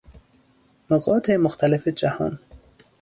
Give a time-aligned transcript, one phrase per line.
[0.91, 2.37] نقاط مختلف جهان